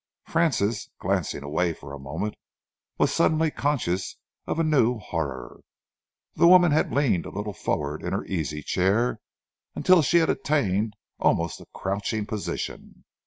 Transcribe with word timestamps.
Francis, 0.25 0.89
glancing 0.97 1.43
away 1.43 1.73
for 1.73 1.93
a 1.93 1.99
moment, 1.99 2.33
was 2.97 3.13
suddenly 3.13 3.51
conscious 3.51 4.17
of 4.47 4.57
a 4.57 4.63
new 4.63 4.97
horror. 4.97 5.59
The 6.33 6.47
woman 6.47 6.71
had 6.71 6.91
leaned 6.91 7.27
a 7.27 7.29
little 7.29 7.53
forward 7.53 8.01
in 8.01 8.11
her 8.11 8.25
easy 8.25 8.63
chair 8.63 9.19
until 9.75 10.01
she 10.01 10.17
had 10.17 10.31
attained 10.31 10.95
almost 11.19 11.61
a 11.61 11.67
crouching 11.75 12.25
position. 12.25 13.05